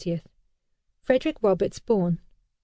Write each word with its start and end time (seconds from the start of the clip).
Frederick 1.03 1.37
Roberts 1.43 1.77
born. 1.77 2.21